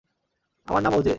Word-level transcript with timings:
আমার 0.67 0.81
নাম 0.83 0.93
ওজে। 0.93 1.09